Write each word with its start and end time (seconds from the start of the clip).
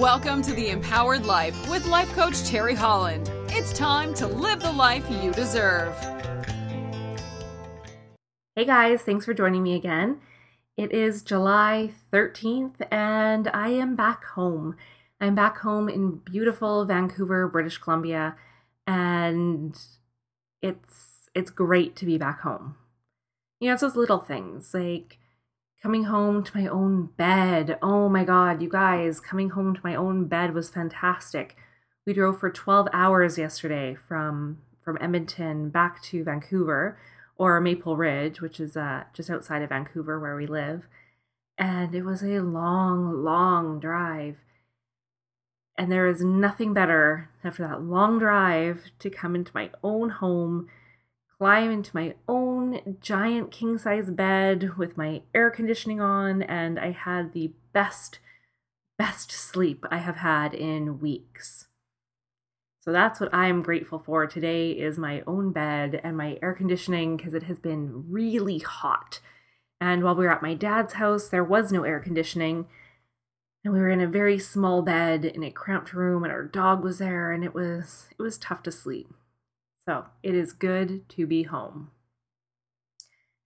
Welcome 0.00 0.42
to 0.42 0.52
the 0.52 0.70
Empowered 0.70 1.24
Life 1.24 1.70
with 1.70 1.86
life 1.86 2.12
coach 2.14 2.42
Terry 2.42 2.74
Holland. 2.74 3.30
It's 3.50 3.72
time 3.72 4.12
to 4.14 4.26
live 4.26 4.60
the 4.60 4.72
life 4.72 5.08
you 5.08 5.30
deserve. 5.30 5.94
Hey 8.56 8.64
guys, 8.64 9.02
thanks 9.02 9.24
for 9.24 9.34
joining 9.34 9.62
me 9.62 9.76
again. 9.76 10.18
It 10.76 10.90
is 10.90 11.22
July 11.22 11.92
13th 12.12 12.74
and 12.90 13.46
I 13.54 13.68
am 13.68 13.94
back 13.94 14.24
home. 14.24 14.74
I'm 15.20 15.36
back 15.36 15.58
home 15.58 15.88
in 15.88 16.16
beautiful 16.16 16.84
Vancouver, 16.84 17.46
British 17.46 17.78
Columbia, 17.78 18.34
and 18.88 19.78
it's 20.60 21.30
it's 21.36 21.50
great 21.50 21.94
to 21.96 22.04
be 22.04 22.18
back 22.18 22.40
home. 22.40 22.74
You 23.60 23.68
know, 23.68 23.74
it's 23.74 23.82
those 23.82 23.94
little 23.94 24.18
things 24.18 24.74
like 24.74 25.18
coming 25.84 26.04
home 26.04 26.42
to 26.42 26.56
my 26.56 26.66
own 26.66 27.10
bed. 27.18 27.78
Oh 27.82 28.08
my 28.08 28.24
god, 28.24 28.62
you 28.62 28.70
guys, 28.70 29.20
coming 29.20 29.50
home 29.50 29.74
to 29.74 29.80
my 29.84 29.94
own 29.94 30.24
bed 30.24 30.54
was 30.54 30.70
fantastic. 30.70 31.56
We 32.06 32.14
drove 32.14 32.40
for 32.40 32.50
12 32.50 32.88
hours 32.94 33.36
yesterday 33.36 33.94
from 33.94 34.62
from 34.82 34.96
Edmonton 34.98 35.68
back 35.68 36.02
to 36.04 36.24
Vancouver 36.24 36.98
or 37.36 37.60
Maple 37.60 37.98
Ridge, 37.98 38.40
which 38.40 38.60
is 38.60 38.78
uh, 38.78 39.04
just 39.12 39.28
outside 39.28 39.60
of 39.60 39.68
Vancouver 39.68 40.18
where 40.18 40.36
we 40.36 40.46
live. 40.46 40.86
And 41.58 41.94
it 41.94 42.02
was 42.02 42.22
a 42.22 42.40
long, 42.40 43.22
long 43.22 43.78
drive. 43.78 44.38
And 45.76 45.92
there 45.92 46.08
is 46.08 46.24
nothing 46.24 46.72
better 46.72 47.28
after 47.42 47.62
that 47.68 47.82
long 47.82 48.18
drive 48.18 48.90
to 49.00 49.10
come 49.10 49.34
into 49.34 49.52
my 49.54 49.68
own 49.82 50.08
home 50.08 50.68
climb 51.38 51.70
into 51.70 51.90
my 51.94 52.14
own 52.28 52.98
giant 53.00 53.50
king 53.50 53.78
size 53.78 54.10
bed 54.10 54.76
with 54.76 54.96
my 54.96 55.22
air 55.34 55.50
conditioning 55.50 56.00
on, 56.00 56.42
and 56.42 56.78
I 56.78 56.90
had 56.90 57.32
the 57.32 57.52
best, 57.72 58.18
best 58.98 59.32
sleep 59.32 59.84
I 59.90 59.98
have 59.98 60.16
had 60.16 60.54
in 60.54 61.00
weeks. 61.00 61.66
So 62.80 62.92
that's 62.92 63.18
what 63.18 63.34
I'm 63.34 63.62
grateful 63.62 63.98
for 63.98 64.26
today 64.26 64.72
is 64.72 64.98
my 64.98 65.22
own 65.26 65.52
bed 65.52 66.02
and 66.04 66.18
my 66.18 66.38
air 66.42 66.52
conditioning 66.52 67.16
because 67.16 67.32
it 67.32 67.44
has 67.44 67.58
been 67.58 68.04
really 68.10 68.58
hot. 68.58 69.20
And 69.80 70.04
while 70.04 70.14
we 70.14 70.26
were 70.26 70.32
at 70.32 70.42
my 70.42 70.52
dad's 70.52 70.94
house, 70.94 71.28
there 71.28 71.42
was 71.42 71.72
no 71.72 71.84
air 71.84 71.98
conditioning. 71.98 72.66
And 73.64 73.72
we 73.72 73.80
were 73.80 73.88
in 73.88 74.02
a 74.02 74.06
very 74.06 74.38
small 74.38 74.82
bed 74.82 75.24
in 75.24 75.42
a 75.42 75.50
cramped 75.50 75.94
room 75.94 76.24
and 76.24 76.32
our 76.32 76.42
dog 76.44 76.84
was 76.84 76.98
there 76.98 77.32
and 77.32 77.42
it 77.42 77.54
was 77.54 78.08
it 78.18 78.22
was 78.22 78.36
tough 78.36 78.62
to 78.64 78.70
sleep. 78.70 79.08
So 79.86 80.06
it 80.22 80.34
is 80.34 80.52
good 80.52 81.08
to 81.10 81.26
be 81.26 81.42
home. 81.42 81.90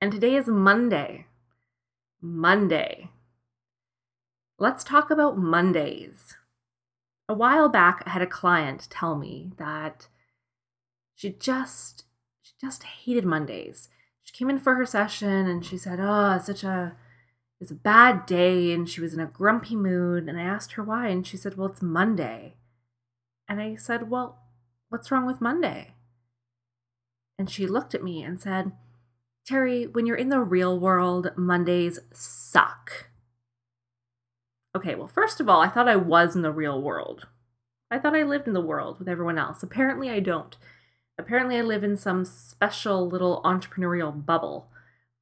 And 0.00 0.10
today 0.10 0.34
is 0.34 0.48
Monday. 0.48 1.26
Monday. 2.20 3.10
Let's 4.58 4.82
talk 4.82 5.10
about 5.10 5.38
Mondays. 5.38 6.36
A 7.28 7.34
while 7.34 7.68
back, 7.68 8.02
I 8.04 8.10
had 8.10 8.22
a 8.22 8.26
client 8.26 8.88
tell 8.90 9.16
me 9.16 9.52
that 9.58 10.08
she 11.14 11.30
just 11.30 12.04
she 12.42 12.52
just 12.60 12.82
hated 12.82 13.24
Mondays. 13.24 13.88
She 14.22 14.32
came 14.32 14.50
in 14.50 14.58
for 14.58 14.74
her 14.74 14.86
session 14.86 15.46
and 15.46 15.64
she 15.64 15.78
said, 15.78 16.00
"Oh, 16.00 16.34
it's 16.34 16.46
such 16.46 16.64
a 16.64 16.96
it's 17.60 17.70
a 17.70 17.76
bad 17.76 18.26
day," 18.26 18.72
and 18.72 18.88
she 18.88 19.00
was 19.00 19.14
in 19.14 19.20
a 19.20 19.26
grumpy 19.26 19.76
mood. 19.76 20.28
And 20.28 20.38
I 20.38 20.42
asked 20.42 20.72
her 20.72 20.82
why, 20.82 21.08
and 21.08 21.26
she 21.26 21.36
said, 21.36 21.56
"Well, 21.56 21.68
it's 21.68 21.82
Monday." 21.82 22.56
And 23.48 23.60
I 23.60 23.76
said, 23.76 24.10
"Well, 24.10 24.42
what's 24.88 25.10
wrong 25.10 25.26
with 25.26 25.40
Monday?" 25.40 25.93
And 27.38 27.50
she 27.50 27.66
looked 27.66 27.94
at 27.94 28.04
me 28.04 28.22
and 28.22 28.40
said, 28.40 28.72
Terry, 29.46 29.86
when 29.86 30.06
you're 30.06 30.16
in 30.16 30.30
the 30.30 30.40
real 30.40 30.78
world, 30.78 31.32
Mondays 31.36 31.98
suck. 32.12 33.08
Okay, 34.76 34.94
well, 34.94 35.08
first 35.08 35.40
of 35.40 35.48
all, 35.48 35.60
I 35.60 35.68
thought 35.68 35.88
I 35.88 35.96
was 35.96 36.34
in 36.34 36.42
the 36.42 36.52
real 36.52 36.80
world. 36.80 37.28
I 37.90 37.98
thought 37.98 38.16
I 38.16 38.22
lived 38.22 38.48
in 38.48 38.54
the 38.54 38.60
world 38.60 38.98
with 38.98 39.08
everyone 39.08 39.38
else. 39.38 39.62
Apparently, 39.62 40.10
I 40.10 40.20
don't. 40.20 40.56
Apparently, 41.18 41.56
I 41.56 41.62
live 41.62 41.84
in 41.84 41.96
some 41.96 42.24
special 42.24 43.06
little 43.08 43.40
entrepreneurial 43.44 44.24
bubble 44.24 44.68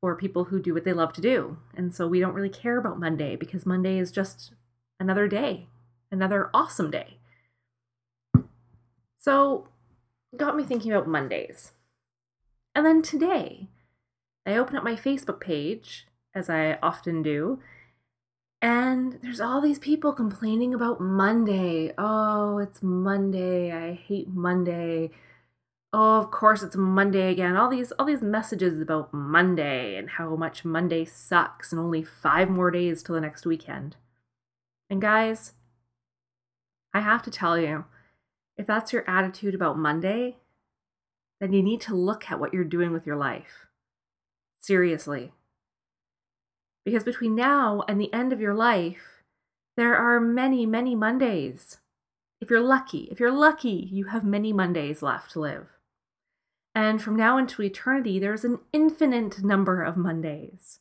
for 0.01 0.17
people 0.17 0.45
who 0.45 0.61
do 0.61 0.73
what 0.73 0.85
they 0.85 0.93
love 0.93 1.13
to 1.13 1.21
do. 1.21 1.59
And 1.77 1.95
so 1.95 2.09
we 2.09 2.19
don't 2.19 2.35
really 2.35 2.49
care 2.49 2.79
about 2.79 2.99
Monday 2.99 3.37
because 3.37 3.67
Monday 3.67 3.99
is 3.99 4.11
just 4.11 4.53
another 4.99 5.29
day, 5.29 5.69
another 6.11 6.51
awesome 6.55 6.91
day. 6.91 7.19
So, 9.19 9.69
got 10.37 10.57
me 10.57 10.65
thinking 10.65 10.93
about 10.93 11.07
Mondays. 11.07 11.73
And 12.75 12.87
then 12.87 13.03
today, 13.03 13.69
I 14.47 14.57
open 14.57 14.77
up 14.77 14.85
my 14.85 14.97
Facebook 14.97 15.41
page, 15.41 16.07
as 16.35 16.49
I 16.49 16.79
often 16.83 17.23
do, 17.23 17.61
and 18.63 19.19
there's 19.23 19.41
all 19.41 19.61
these 19.61 19.79
people 19.79 20.13
complaining 20.13 20.73
about 20.73 21.01
Monday. 21.01 21.93
Oh, 21.99 22.59
it's 22.59 22.83
Monday. 22.83 23.73
I 23.73 23.93
hate 23.93 24.29
Monday. 24.29 25.11
Oh, 25.93 26.19
of 26.19 26.31
course 26.31 26.63
it's 26.63 26.77
Monday 26.77 27.31
again. 27.31 27.57
All 27.57 27.69
these 27.69 27.93
all 27.93 28.07
these 28.07 28.23
messages 28.23 28.81
about 28.81 29.13
Monday 29.13 29.97
and 29.97 30.11
how 30.11 30.37
much 30.37 30.65
Monday 30.65 31.05
sucks 31.05 31.73
and 31.73 31.81
only 31.81 32.03
5 32.03 32.49
more 32.49 32.71
days 32.71 33.03
till 33.03 33.17
the 33.17 33.21
next 33.21 33.45
weekend. 33.45 33.97
And 34.89 35.03
guys, 35.03 35.53
I 36.95 37.01
have 37.01 37.23
to 37.23 37.31
tell 37.31 37.59
you, 37.59 37.85
if 38.57 38.67
that's 38.67 38.93
your 38.93 39.09
attitude 39.11 39.55
about 39.55 39.77
Monday, 39.77 40.37
then 41.43 41.53
you 41.53 41.61
need 41.61 41.81
to 41.81 41.95
look 41.97 42.31
at 42.31 42.39
what 42.39 42.55
you're 42.55 42.63
doing 42.63 42.93
with 42.93 43.05
your 43.05 43.17
life. 43.17 43.67
Seriously. 44.61 45.33
Because 46.85 47.03
between 47.03 47.35
now 47.35 47.83
and 47.89 48.01
the 48.01 48.13
end 48.15 48.33
of 48.33 48.41
your 48.41 48.55
life, 48.55 49.25
there 49.77 49.97
are 49.97 50.21
many, 50.21 50.67
many 50.67 50.95
Mondays. 50.95 51.79
If 52.41 52.49
you're 52.49 52.61
lucky, 52.61 53.09
if 53.11 53.19
you're 53.19 53.33
lucky, 53.33 53.89
you 53.91 54.05
have 54.05 54.25
many 54.25 54.53
Mondays 54.53 55.03
left 55.03 55.33
to 55.33 55.41
live. 55.41 55.67
And 56.77 57.03
from 57.03 57.17
now 57.17 57.39
into 57.39 57.61
eternity, 57.61 58.21
there's 58.21 58.45
an 58.45 58.61
infinite 58.73 59.43
number 59.43 59.83
of 59.83 59.97
Mondays. 59.97 60.79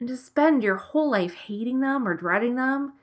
And 0.00 0.08
to 0.08 0.16
spend 0.16 0.62
your 0.62 0.76
whole 0.76 1.10
life 1.10 1.34
hating 1.34 1.80
them 1.80 2.08
or 2.08 2.14
dreading 2.14 2.54
them, 2.54 2.94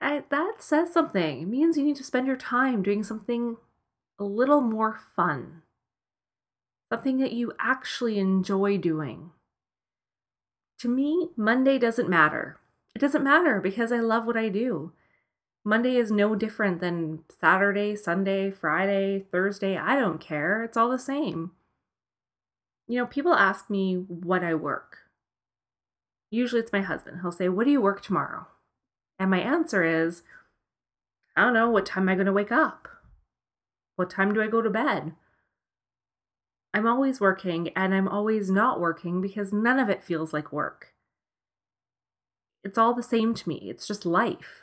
I, 0.00 0.22
that 0.30 0.56
says 0.58 0.92
something. 0.92 1.42
It 1.42 1.48
means 1.48 1.76
you 1.76 1.84
need 1.84 1.96
to 1.96 2.04
spend 2.04 2.28
your 2.28 2.36
time 2.36 2.84
doing 2.84 3.02
something 3.02 3.56
a 4.18 4.24
little 4.24 4.60
more 4.60 4.98
fun, 5.16 5.62
something 6.92 7.18
that 7.18 7.32
you 7.32 7.52
actually 7.58 8.18
enjoy 8.18 8.78
doing. 8.78 9.30
To 10.80 10.88
me, 10.88 11.30
Monday 11.36 11.78
doesn't 11.78 12.08
matter. 12.08 12.58
It 12.94 13.00
doesn't 13.00 13.24
matter 13.24 13.60
because 13.60 13.90
I 13.90 13.98
love 13.98 14.26
what 14.26 14.36
I 14.36 14.48
do. 14.48 14.92
Monday 15.64 15.96
is 15.96 16.10
no 16.10 16.34
different 16.34 16.80
than 16.80 17.24
Saturday, 17.30 17.96
Sunday, 17.96 18.50
Friday, 18.50 19.24
Thursday. 19.32 19.78
I 19.78 19.96
don't 19.96 20.20
care. 20.20 20.62
It's 20.62 20.76
all 20.76 20.90
the 20.90 20.98
same. 20.98 21.52
You 22.86 22.98
know, 22.98 23.06
people 23.06 23.34
ask 23.34 23.70
me 23.70 23.94
what 23.94 24.44
I 24.44 24.54
work. 24.54 24.98
Usually 26.30 26.60
it's 26.60 26.72
my 26.72 26.82
husband. 26.82 27.20
He'll 27.22 27.32
say, 27.32 27.48
What 27.48 27.64
do 27.64 27.70
you 27.70 27.80
work 27.80 28.02
tomorrow? 28.02 28.46
And 29.18 29.30
my 29.30 29.40
answer 29.40 29.84
is, 29.84 30.22
I 31.36 31.42
don't 31.42 31.54
know. 31.54 31.70
What 31.70 31.86
time 31.86 32.04
am 32.04 32.08
I 32.10 32.14
going 32.14 32.26
to 32.26 32.32
wake 32.32 32.52
up? 32.52 32.88
What 33.96 34.10
time 34.10 34.34
do 34.34 34.42
I 34.42 34.48
go 34.48 34.60
to 34.60 34.70
bed? 34.70 35.12
I'm 36.72 36.86
always 36.86 37.20
working 37.20 37.68
and 37.76 37.94
I'm 37.94 38.08
always 38.08 38.50
not 38.50 38.80
working 38.80 39.20
because 39.20 39.52
none 39.52 39.78
of 39.78 39.88
it 39.88 40.02
feels 40.02 40.32
like 40.32 40.52
work. 40.52 40.92
It's 42.64 42.78
all 42.78 42.94
the 42.94 43.02
same 43.02 43.34
to 43.34 43.48
me, 43.48 43.68
it's 43.70 43.86
just 43.86 44.04
life. 44.04 44.62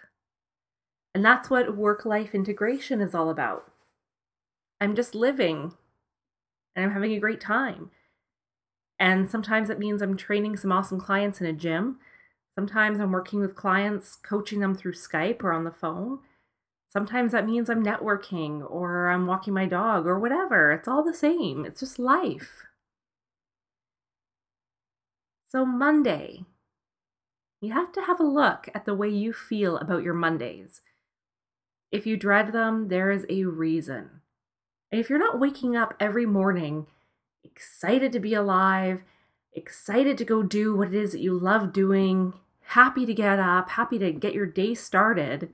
And 1.14 1.24
that's 1.24 1.50
what 1.50 1.78
work 1.78 2.06
life 2.06 2.34
integration 2.36 3.00
is 3.00 3.16
all 3.16 3.30
about. 3.30 3.72
I'm 4.82 4.96
just 4.96 5.16
living 5.16 5.74
and 6.76 6.86
I'm 6.86 6.92
having 6.92 7.14
a 7.14 7.20
great 7.20 7.40
time. 7.40 7.92
And 9.00 9.30
sometimes 9.30 9.70
it 9.70 9.80
means 9.80 10.02
I'm 10.02 10.18
training 10.18 10.58
some 10.58 10.72
awesome 10.72 11.00
clients 11.00 11.40
in 11.42 11.48
a 11.48 11.54
gym. 11.54 12.00
Sometimes 12.56 13.00
I'm 13.00 13.12
working 13.12 13.40
with 13.40 13.56
clients, 13.56 14.16
coaching 14.16 14.60
them 14.60 14.76
through 14.76 14.94
Skype 14.94 15.44
or 15.44 15.54
on 15.54 15.64
the 15.64 15.72
phone. 15.72 16.20
Sometimes 16.92 17.32
that 17.32 17.46
means 17.46 17.70
I'm 17.70 17.86
networking 17.86 18.70
or 18.70 19.10
I'm 19.10 19.26
walking 19.26 19.54
my 19.54 19.66
dog 19.66 20.06
or 20.06 20.20
whatever. 20.20 20.74
It's 20.74 20.90
all 20.90 21.04
the 21.04 21.14
same. 21.14 21.66
It's 21.66 21.80
just 21.80 22.00
life. 22.00 22.66
So, 25.48 25.66
Monday, 25.66 26.44
you 27.62 27.72
have 27.72 27.94
to 27.94 28.02
have 28.02 28.20
a 28.20 28.24
look 28.24 28.68
at 28.74 28.86
the 28.86 28.94
way 28.94 29.08
you 29.08 29.32
feel 29.32 29.78
about 29.78 30.04
your 30.04 30.14
Mondays. 30.14 30.82
If 31.92 32.06
you 32.06 32.18
dread 32.18 32.52
them, 32.52 32.90
there 32.90 33.10
is 33.10 33.26
a 33.30 33.46
reason. 33.46 34.22
And 34.92 35.00
if 35.00 35.10
you're 35.10 35.20
not 35.20 35.40
waking 35.40 35.78
up 35.78 35.94
every 36.00 36.26
morning 36.26 36.88
excited 37.44 38.12
to 38.12 38.20
be 38.20 38.34
alive, 38.34 39.02
excited 39.54 40.18
to 40.18 40.26
go 40.26 40.44
do 40.44 40.76
what 40.76 40.90
it 40.90 40.94
is 40.94 41.14
that 41.14 41.22
you 41.22 41.38
love 41.38 41.72
doing, 41.72 42.34
happy 42.62 43.06
to 43.06 43.14
get 43.14 43.40
up, 43.40 43.72
happy 43.72 43.98
to 44.00 44.12
get 44.12 44.34
your 44.34 44.46
day 44.46 44.74
started, 44.74 45.54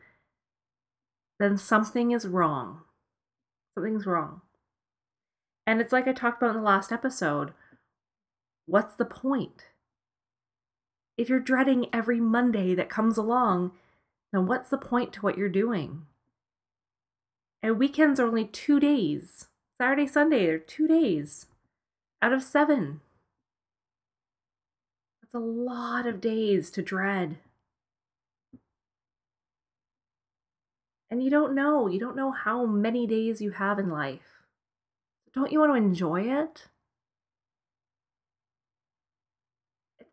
then 1.39 1.57
something 1.57 2.11
is 2.11 2.27
wrong. 2.27 2.81
Something's 3.75 4.05
wrong. 4.05 4.41
And 5.65 5.81
it's 5.81 5.91
like 5.91 6.07
I 6.07 6.13
talked 6.13 6.41
about 6.41 6.55
in 6.55 6.61
the 6.61 6.67
last 6.67 6.91
episode. 6.91 7.53
What's 8.65 8.95
the 8.95 9.05
point? 9.05 9.65
If 11.17 11.29
you're 11.29 11.39
dreading 11.39 11.87
every 11.91 12.19
Monday 12.19 12.75
that 12.75 12.89
comes 12.89 13.17
along, 13.17 13.71
then 14.31 14.45
what's 14.45 14.69
the 14.69 14.77
point 14.77 15.13
to 15.13 15.21
what 15.21 15.37
you're 15.37 15.49
doing? 15.49 16.05
And 17.61 17.79
weekends 17.79 18.19
are 18.19 18.27
only 18.27 18.45
two 18.45 18.79
days. 18.79 19.47
Saturday, 19.77 20.07
Sunday 20.07 20.47
are 20.47 20.59
two 20.59 20.87
days 20.87 21.47
out 22.21 22.33
of 22.33 22.43
seven. 22.43 23.01
That's 25.21 25.33
a 25.33 25.39
lot 25.39 26.07
of 26.07 26.21
days 26.21 26.69
to 26.71 26.81
dread. 26.81 27.37
And 31.09 31.23
you 31.23 31.29
don't 31.29 31.55
know. 31.55 31.87
You 31.87 31.99
don't 31.99 32.15
know 32.15 32.31
how 32.31 32.65
many 32.65 33.07
days 33.07 33.41
you 33.41 33.51
have 33.51 33.79
in 33.79 33.89
life. 33.89 34.43
Don't 35.33 35.51
you 35.51 35.59
want 35.59 35.71
to 35.71 35.75
enjoy 35.75 36.21
it? 36.21 36.67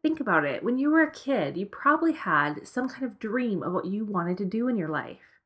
Think 0.02 0.20
about 0.20 0.44
it. 0.44 0.62
When 0.62 0.78
you 0.78 0.90
were 0.90 1.02
a 1.02 1.10
kid, 1.10 1.56
you 1.56 1.64
probably 1.64 2.12
had 2.12 2.68
some 2.68 2.88
kind 2.88 3.04
of 3.04 3.18
dream 3.18 3.62
of 3.62 3.72
what 3.72 3.86
you 3.86 4.04
wanted 4.04 4.36
to 4.38 4.44
do 4.44 4.68
in 4.68 4.76
your 4.76 4.88
life. 4.88 5.40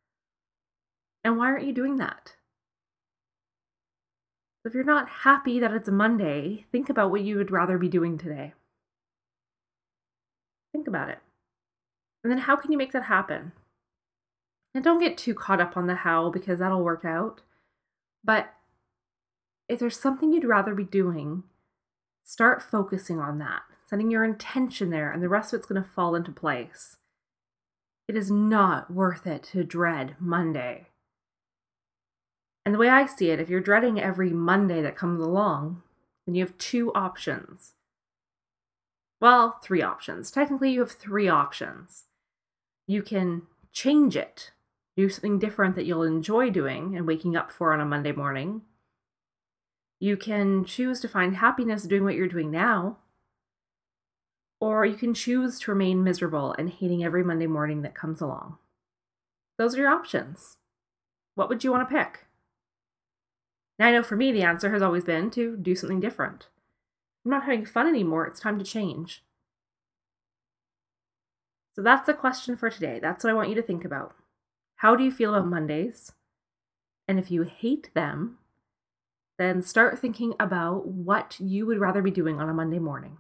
And 1.23 1.39
why 1.39 1.47
aren't 1.47 1.67
you 1.67 1.73
doing 1.73 1.97
that? 1.97 2.35
If 4.65 4.75
you're 4.75 4.85
not 4.85 5.09
happy 5.09 5.61
that 5.61 5.73
it's 5.73 5.89
a 5.89 5.93
Monday, 5.93 6.67
think 6.73 6.91
about 6.91 7.11
what 7.11 7.23
you 7.23 7.37
would 7.37 7.51
rather 7.51 7.79
be 7.79 7.89
doing 7.89 8.19
today. 8.19 8.53
Think 10.73 10.89
about 10.89 11.09
it. 11.09 11.21
And 12.23 12.31
then 12.31 12.41
how 12.41 12.57
can 12.57 12.73
you 12.73 12.79
make 12.79 12.93
that 12.93 13.05
happen? 13.05 13.53
And 14.75 14.85
don't 14.85 15.01
get 15.01 15.19
too 15.19 15.35
caught 15.35 15.61
up 15.61 15.77
on 15.77 15.87
the 15.87 15.97
how 15.97 16.31
because 16.31 16.59
that'll 16.59 16.85
work 16.85 17.05
out. 17.05 17.41
But 18.23 18.55
if 19.69 19.79
there's 19.79 19.99
something 19.99 20.33
you'd 20.33 20.45
rather 20.45 20.75
be 20.75 20.85
doing, 20.85 21.45
start 22.25 22.63
focusing 22.63 23.19
on 23.19 23.39
that, 23.39 23.63
setting 23.87 24.11
your 24.11 24.25
intention 24.25 24.91
there, 24.91 25.11
and 25.11 25.23
the 25.23 25.29
rest 25.29 25.53
of 25.53 25.59
it's 25.59 25.67
going 25.67 25.83
to 25.83 25.89
fall 25.89 26.15
into 26.15 26.31
place. 26.31 26.97
It 28.07 28.17
is 28.17 28.31
not 28.31 28.91
worth 28.91 29.27
it 29.27 29.43
to 29.53 29.65
dread 29.65 30.17
Monday. 30.19 30.89
And 32.65 32.75
the 32.75 32.79
way 32.79 32.89
I 32.89 33.07
see 33.07 33.31
it, 33.31 33.41
if 33.41 33.49
you're 33.49 33.61
dreading 33.61 34.01
every 34.01 34.31
Monday 34.31 34.83
that 34.83 34.97
comes 34.97 35.21
along, 35.21 35.83
then 36.27 36.35
you 36.35 36.45
have 36.45 36.57
two 36.59 36.93
options. 36.95 37.73
Well, 39.21 39.59
three 39.63 39.83
options. 39.83 40.31
Technically, 40.31 40.73
you 40.73 40.81
have 40.81 40.93
three 40.93 41.29
options. 41.29 42.05
You 42.87 43.03
can 43.03 43.43
change 43.73 44.17
it, 44.17 44.53
do 44.99 45.09
something 45.09 45.39
different 45.39 45.77
that 45.77 45.87
you'll 45.87 46.03
enjoy 46.03 46.51
doing 46.51 46.97
and 46.97 47.07
waking 47.07 47.37
up 47.37 47.53
for 47.53 47.73
on 47.73 47.81
a 47.81 47.85
Monday 47.85 48.11
morning. 48.11 48.63
You 50.01 50.17
can 50.17 50.65
choose 50.65 50.99
to 51.01 51.09
find 51.09 51.37
happiness 51.37 51.85
doing 51.85 52.03
what 52.03 52.17
you're 52.17 52.27
doing 52.27 52.51
now, 52.51 52.99
or 54.61 54.85
you 54.85 54.97
can 54.97 55.15
choose 55.15 55.61
to 55.61 55.71
remain 55.71 56.03
miserable 56.03 56.53
and 56.59 56.69
hating 56.69 57.05
every 57.05 57.23
Monday 57.23 57.47
morning 57.47 57.83
that 57.83 57.95
comes 57.95 58.21
along. 58.21 58.59
Those 59.57 59.77
are 59.77 59.83
your 59.83 59.91
options. 59.91 60.57
What 61.37 61.49
would 61.49 61.63
you 61.63 61.71
want 61.71 61.89
to 61.89 61.95
pick? 61.95 62.27
Now, 63.79 63.87
I 63.87 63.93
know 63.93 64.03
for 64.03 64.17
me, 64.17 64.33
the 64.33 64.43
answer 64.43 64.73
has 64.73 64.83
always 64.83 65.05
been 65.05 65.31
to 65.31 65.57
do 65.57 65.77
something 65.77 66.01
different. 66.01 66.49
I'm 67.25 67.31
not 67.31 67.45
having 67.45 67.65
fun 67.65 67.87
anymore. 67.87 68.27
It's 68.27 68.41
time 68.41 68.59
to 68.59 68.65
change. 68.65 69.23
So 71.77 71.83
that's 71.83 72.07
the 72.07 72.15
question 72.15 72.57
for 72.57 72.69
today. 72.69 72.99
That's 73.01 73.23
what 73.23 73.31
I 73.31 73.35
want 73.35 73.49
you 73.49 73.55
to 73.55 73.63
think 73.63 73.85
about. 73.85 74.17
How 74.79 74.95
do 74.95 75.03
you 75.03 75.11
feel 75.11 75.35
about 75.35 75.49
Mondays? 75.49 76.13
And 77.09 77.19
if 77.19 77.33
you 77.33 77.43
hate 77.43 77.91
them, 77.95 78.39
then 79.37 79.61
start 79.61 79.99
thinking 79.99 80.35
about 80.39 80.87
what 80.87 81.37
you 81.41 81.67
would 81.67 81.81
rather 81.81 82.01
be 82.01 82.13
doing 82.13 82.41
on 82.41 82.49
a 82.49 82.55
Monday 82.55 82.79
morning. 82.79 83.19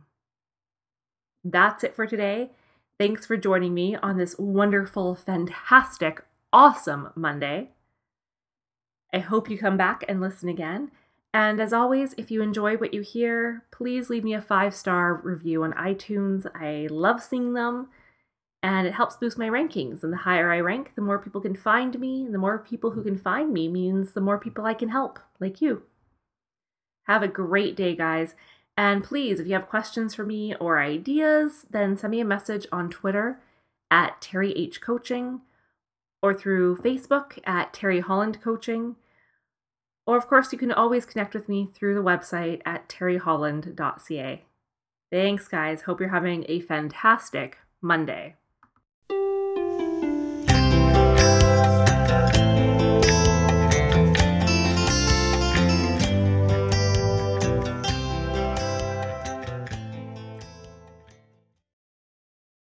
That's 1.43 1.83
it 1.83 1.97
for 1.97 2.07
today. 2.07 2.51
Thanks 2.97 3.27
for 3.27 3.37
joining 3.37 3.75
me 3.75 3.97
on 3.97 4.19
this 4.19 4.37
wonderful, 4.39 5.17
fantastic, 5.17 6.23
awesome 6.53 7.11
Monday. 7.17 7.71
I 9.13 9.19
hope 9.19 9.51
you 9.51 9.59
come 9.59 9.77
back 9.77 10.05
and 10.09 10.21
listen 10.21 10.49
again. 10.49 10.93
And 11.35 11.61
as 11.61 11.73
always, 11.73 12.15
if 12.17 12.31
you 12.31 12.41
enjoy 12.41 12.77
what 12.77 12.95
you 12.95 13.01
hear, 13.01 13.65
please 13.73 14.09
leave 14.09 14.23
me 14.23 14.35
a 14.35 14.41
five 14.41 14.77
star 14.77 15.15
review 15.25 15.65
on 15.65 15.73
iTunes. 15.73 16.47
I 16.55 16.87
love 16.89 17.21
seeing 17.21 17.55
them 17.55 17.89
and 18.63 18.87
it 18.87 18.95
helps 18.95 19.17
boost 19.17 19.39
my 19.39 19.49
rankings. 19.49 20.03
And 20.03 20.13
the 20.13 20.19
higher 20.19 20.51
I 20.51 20.61
rank, 20.61 20.93
the 20.95 21.03
more 21.03 21.19
people 21.19 21.41
can 21.41 21.55
find 21.55 21.99
me. 21.99 22.25
And 22.25 22.35
the 22.35 22.39
more 22.39 22.59
people 22.59 22.91
who 22.91 23.05
can 23.05 23.17
find 23.17 23.53
me 23.53 23.69
means 23.69 24.13
the 24.13 24.21
more 24.21 24.39
people 24.39 24.65
I 24.65 24.75
can 24.75 24.89
help, 24.89 25.19
like 25.39 25.61
you. 25.61 25.83
Have 27.07 27.23
a 27.23 27.29
great 27.29 27.77
day, 27.77 27.95
guys. 27.95 28.35
And 28.77 29.03
please, 29.03 29.41
if 29.41 29.47
you 29.47 29.55
have 29.55 29.69
questions 29.69 30.15
for 30.15 30.25
me 30.25 30.55
or 30.57 30.79
ideas, 30.79 31.67
then 31.71 31.97
send 31.97 32.11
me 32.11 32.21
a 32.21 32.25
message 32.25 32.67
on 32.71 32.91
Twitter 32.91 33.41
at 33.91 34.21
Terry 34.21 34.53
H 34.53 34.81
Coaching 34.81 35.41
or 36.23 36.35
through 36.35 36.77
Facebook 36.77 37.39
at 37.45 37.73
Terry 37.73 38.01
Holland 38.01 38.41
Coaching. 38.43 38.97
Or, 40.07 40.17
of 40.17 40.27
course, 40.27 40.53
you 40.53 40.59
can 40.59 40.73
always 40.73 41.07
connect 41.07 41.35
with 41.35 41.49
me 41.49 41.69
through 41.73 41.95
the 41.95 42.03
website 42.03 42.63
at 42.65 42.89
terryholland.ca. 42.89 44.45
Thanks, 45.11 45.49
guys. 45.49 45.83
Hope 45.83 46.01
you're 46.01 46.09
having 46.09 46.45
a 46.49 46.61
fantastic 46.61 47.59
Monday. 47.81 48.37